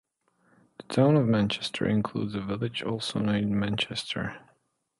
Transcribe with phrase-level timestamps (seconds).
[0.77, 4.39] The Town of Manchester includes a village also named Manchester.